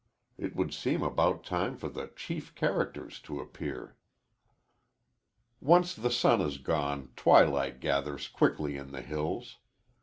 [0.35, 3.97] It would seem about time for the chief characters to appear."
[5.59, 9.57] Once the sun is gone, twilight gathers quickly in the hills.